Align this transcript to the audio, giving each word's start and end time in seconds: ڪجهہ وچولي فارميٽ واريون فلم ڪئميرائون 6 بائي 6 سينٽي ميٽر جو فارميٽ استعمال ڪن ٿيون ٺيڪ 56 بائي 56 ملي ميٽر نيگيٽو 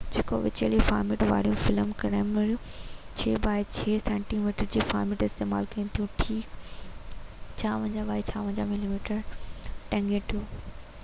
ڪجهہ 0.13 0.37
وچولي 0.43 0.77
فارميٽ 0.85 1.23
واريون 1.31 1.57
فلم 1.65 1.91
ڪئميرائون 2.03 2.63
6 3.23 3.33
بائي 3.43 3.67
6 3.79 3.93
سينٽي 4.07 4.39
ميٽر 4.47 4.69
جو 4.77 4.87
فارميٽ 4.93 5.27
استعمال 5.27 5.69
ڪن 5.75 5.93
ٿيون 5.99 6.09
ٺيڪ 6.23 6.57
56 7.67 8.09
بائي 8.11 8.27
56 8.33 8.67
ملي 8.73 8.91
ميٽر 8.97 9.23
نيگيٽو 9.39 10.45